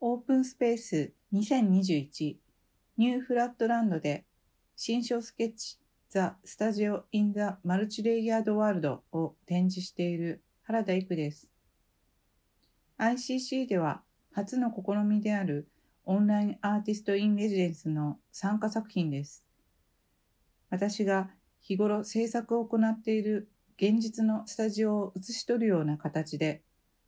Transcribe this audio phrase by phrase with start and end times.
[0.00, 2.36] オープンスペース2021
[2.96, 4.24] ニューフラットランドで
[4.74, 5.78] 新書スケッチ
[6.08, 11.48] ザ・スタジオ・イン・ザ・マルチレイヤード・ワールドを展示している原田育です。
[12.98, 15.68] ICC では初の試みである
[16.04, 19.44] オンラインアーティスト・イン・レジデンスの参加作品です。
[20.70, 21.30] 私が
[21.60, 23.48] 日頃制作を行っている
[23.80, 26.62] 現実のスタジオを映し取るような形で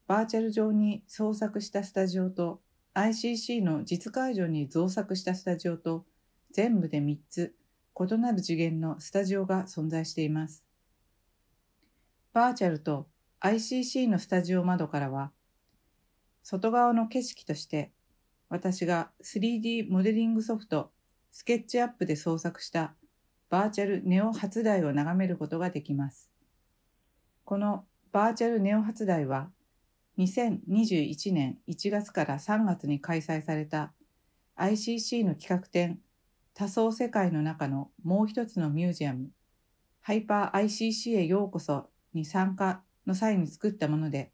[0.07, 2.61] バーチャル上に創作したスタジオと
[2.95, 6.05] ICC の実会場に造作したスタジオと
[6.53, 7.57] 全部で3つ
[7.99, 10.65] 異なる次元のスタジオが存在しています。
[12.33, 13.09] バーチャルと
[13.41, 15.33] ICC のスタジオ窓からは
[16.45, 17.91] 外側の景色として
[18.49, 20.93] 私が 3D モデリングソフト
[21.33, 22.95] スケッチアップで創作した
[23.49, 26.31] バーチャルネオ初台を眺めることができます。
[27.51, 29.51] このバーチャルネオ初台は
[30.19, 33.93] 2021年1月から3月に開催された
[34.57, 35.99] ICC の企画展
[36.55, 39.31] 多層世界の中のもう一つのミュージアム
[40.01, 44.31] ハイパー ICC へようこそに参加の際に作ったもので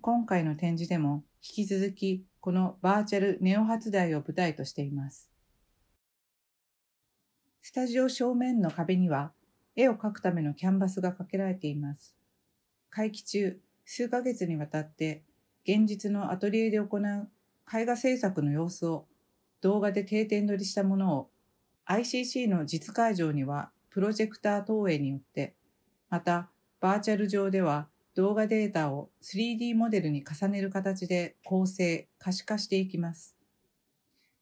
[0.00, 5.30] 今回の展示でも引き続きこのバーチャルネオ発台を舞台としています。
[7.60, 9.32] スタジオ正面の壁には
[9.76, 12.16] 絵を描くためのキャンバスがかけられています。
[12.90, 15.22] 会期中、数ヶ月にわたって
[15.64, 17.28] 現実のアトリエで行う
[17.72, 19.06] 絵画制作の様子を
[19.60, 21.30] 動画で定点撮りしたものを
[21.86, 25.54] ICC の実会場にはプロジェクター投影によって、
[26.08, 26.48] また
[26.80, 33.36] バーチャル上では動画データを 3D モデルに重ねる形で構成、可視化していきます。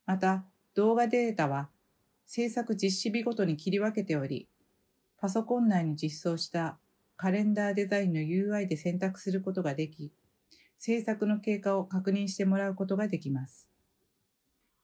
[0.07, 1.69] また動画データは
[2.27, 4.49] 制作実施日ごとに切り分けており、
[5.19, 6.79] パソコン内に実装した
[7.19, 10.13] カレンダーデザインの UI で選択することができ、
[10.79, 13.69] 制作の経過を確認してもらうことができます。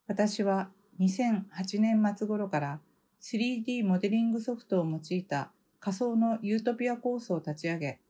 [0.09, 0.69] 私は
[0.99, 2.81] 2008年末頃から
[3.23, 8.01] 3D モデリングソフトを用いた仮想のユートピアコースを立ち上げ、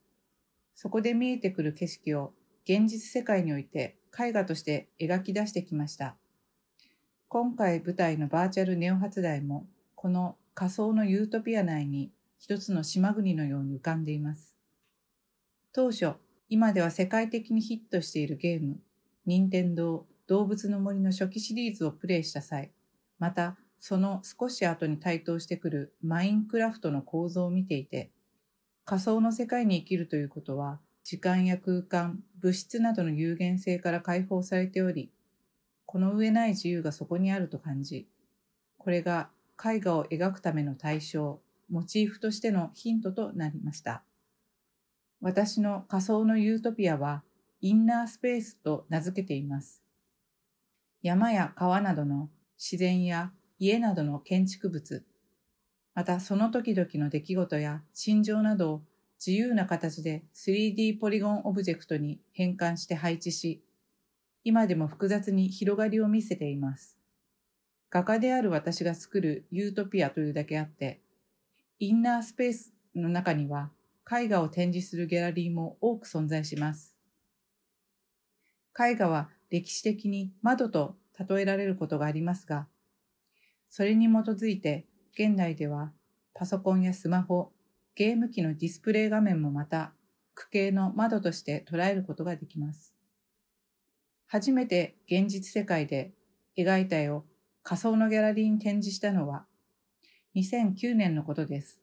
[0.75, 2.33] そこで見えてくる景色を
[2.65, 6.17] 現実世界において絵画として描き出してきました。
[7.29, 14.55] 今回舞台のバーチャルネオ発台もこの仮想のユートピア内に一つの島国のように浮かんでいます。
[15.73, 16.15] 当初、
[16.49, 18.81] 今では世界的にヒットしているゲーム、
[19.27, 22.73] 任天堂動物の森の初期シリーズをプレイした際、
[23.19, 28.11] またその少し後に台頭してくるマインクラフトの構造を見ていて、
[28.85, 35.11] 仮想の世界に生きるということは、時間や空間、物質などの有限性から解放されており、
[35.85, 38.09] この上ない自由がそこにあると感じ、
[38.79, 39.29] これが
[39.63, 41.41] 絵画を描くための対象、
[41.75, 44.05] モチーフとしてのヒントとなりました。
[45.21, 47.25] 私の仮想のユートピアは
[47.61, 49.83] インナースペースと名付けています。
[51.03, 55.05] 山や川などの自然や家などの建築物、
[55.97, 58.83] またその時々の出来事や心情などを
[59.19, 63.65] 自由な形で 3D ポリゴンオブジェクトに変換して配置し、
[64.45, 66.97] 今でも複雑に広がりを見せています。
[67.91, 71.01] 画家である私が作るユートピアというだけあって、
[71.81, 73.71] インナースペースの中には
[74.09, 76.97] 絵画を展示するギャラリーも多く存在します。
[78.79, 80.97] 絵画は歴史的に窓と
[81.29, 82.69] 例えられることがありますが、
[83.69, 85.93] それに基づいて現代では
[86.33, 87.53] パソコンやスマホ、
[87.97, 89.93] ゲーム機のディスプレイ画面もまた
[90.37, 92.95] 区形の窓として捉えることができます。
[94.29, 96.13] 初めて現実世界で
[96.57, 97.25] 描いた絵を
[97.65, 99.47] 仮想のギャラリーに展示したのは
[100.35, 101.81] 2009年のことです。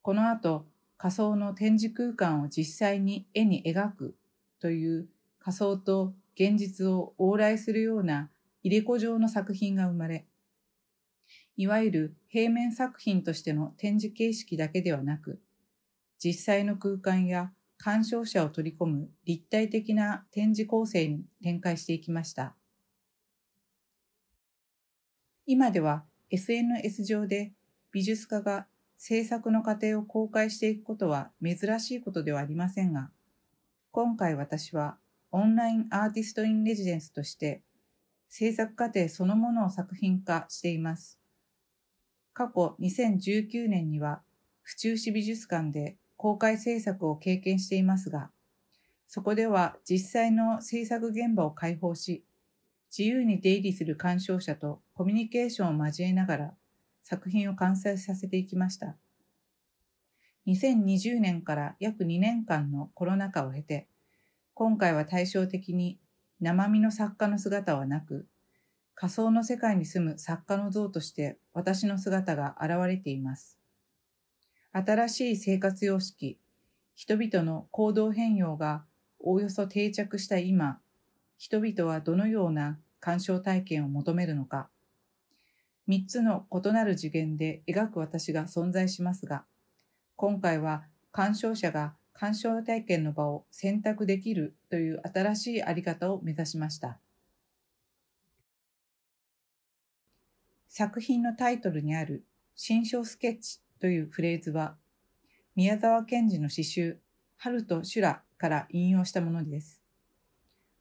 [0.00, 0.64] この後、
[0.96, 4.16] 仮想の展示空間を実際に絵に描く
[4.58, 5.08] という
[5.38, 8.30] 仮想と現実を往来するような
[8.62, 10.24] 入れ子状の作品が生まれ、
[11.58, 15.38] いわゆる平面作品としての展示形式だけではなく、
[16.18, 22.54] 実際の空間や鑑賞者を取り込む立体的な展示構成に展開していきました。
[25.44, 27.52] 今では SNS 上で
[27.98, 33.10] 美術家が制作の過程を公開していくことは珍しいことではありませんが、
[33.90, 34.98] 今回私は
[35.32, 37.60] オンラインアーティストインレジデンスとして
[38.28, 41.18] 制作過程そのものを作品化しています。
[42.34, 44.20] 過去2019年には
[44.62, 48.30] 府中市美術館で公開制作を経験していますが、
[49.08, 52.22] そこでは実際の制作現場を開放し、
[52.96, 56.54] 自由に出入りする鑑賞者とコミュニケーションを交えながら
[57.08, 58.94] 作品を完成させていきました。
[60.46, 63.88] 2020年から約2年間のコロナ禍を経て、
[64.52, 65.98] 今回は対照的に
[66.42, 68.26] 生身の作家の姿はなく、
[68.94, 73.58] 仮想の世界に住む作家の像として私の姿が現れています。
[74.72, 76.38] 新しい生活様式、
[76.94, 78.84] 人々の行動変容が
[79.18, 80.78] おおよそ定着した今、
[81.38, 84.68] 人々はどのような鑑賞体験を求めるのか。
[85.88, 89.44] 三つの異なる次元で描く私が存在しますが、
[90.16, 96.98] 今回は鑑賞者が鑑賞体験の場を選択できるという新しいあり方を目指しました。
[100.68, 102.22] 作品のタイトルにある
[102.54, 104.76] 新章スケッチというフレーズは、
[105.56, 107.00] 宮沢賢治の詩集、
[107.38, 109.80] 春と修羅から引用したものです。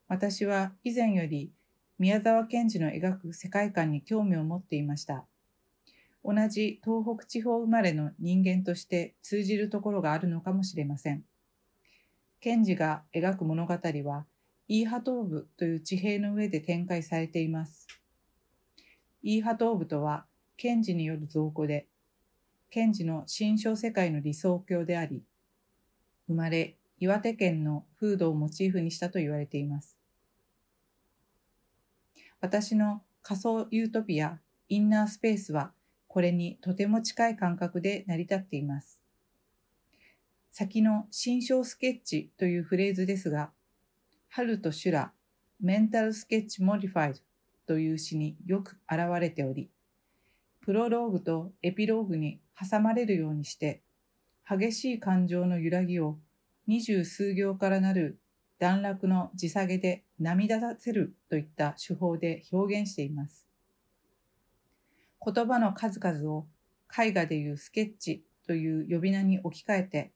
[0.09, 1.53] 私は以前より
[1.99, 5.25] 宮沢賢治の描く世界観に興味を持っていました。
[6.23, 11.23] 同じ東北地方生まれの人間として通じるところがあるのかもしれません。
[12.39, 14.25] 賢治が描く物語は、
[14.67, 17.87] イーハトーブという地平の上で展開されています。
[19.23, 21.87] イーハトーブとは、賢治による造語で、
[22.69, 25.23] 賢治の新章世界の理想郷であり、
[26.27, 29.96] 生まれ岩手県の風土をモチーフにしたと言われています。
[32.39, 34.39] 私の仮想ユートピア、
[34.69, 35.71] インナースペースは
[36.07, 39.01] これにとても近い感覚で成り立っています。
[40.51, 43.49] 先の新章スケッチというフレーズですが、
[44.29, 45.11] 春と修羅、
[45.59, 47.19] メンタルスケッチモディファイド
[47.65, 49.71] という詩によく現れており、
[50.61, 53.81] プロローグとエピローグに挟まれるようにして、
[54.47, 56.19] 激しい感情の揺らぎを
[56.67, 58.19] 二十数行からなる
[58.59, 63.47] 段落の地下げで涙させるといった手法で表現しています。
[65.23, 66.47] 言葉の数々を
[66.97, 70.11] 絵画でいうスケッチという呼び名に置き換えて、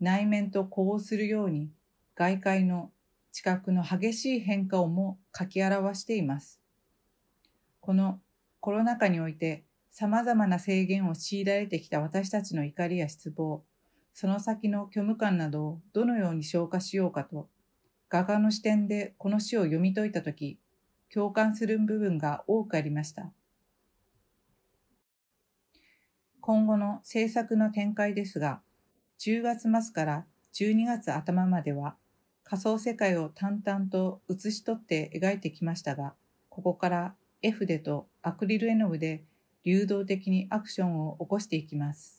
[0.00, 1.70] 内面と呼応するように
[2.14, 2.90] 外界の
[3.32, 6.60] 知覚の激しい変化をも書き表しています。
[7.80, 8.20] この
[8.60, 13.64] コロナ禍において様々な制限を強いられてきた私たちの怒りや失望、
[14.14, 17.48] その先の虚無感などをどのように消化しようかと、
[18.10, 20.58] 画家の視点でこの詩を読み解いたとき、
[21.12, 23.32] 共感する部分が多くありました。
[26.40, 28.62] 今後の制作の展開ですが、
[29.18, 30.24] 10月末から
[30.54, 31.96] 12月頭までは
[32.44, 36.14] 仮想世界を淡々と写し取って描いてきましたが、
[36.48, 39.24] ここから絵筆とアクリル絵の具で
[39.64, 42.17] 流動的にアクションを起こしていきます。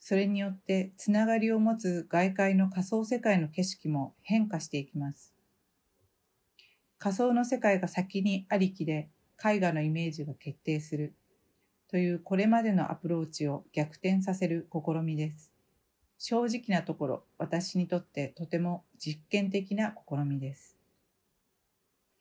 [0.00, 5.34] それによってつながりを持つ外界の仮想世界の景色も変化していきます。
[6.98, 9.10] 仮想の世界が先にありきで
[9.42, 11.14] 絵画のイメージが決定する。
[11.88, 15.52] というこれまでのアプローチを逆転させる試みです。
[16.18, 20.76] 正直なところ、私にとってとても実験的な試みです。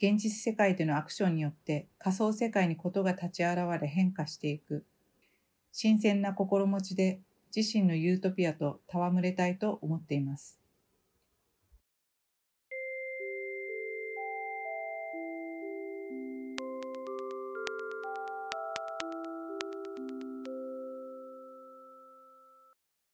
[0.02, 4.86] 現実世界でのアクションによって仮想世界にことが立ち現れ変化していく、
[5.72, 7.20] 新鮮な心持ちで
[7.56, 10.60] 自身のユートピアと戯れたいと思っています。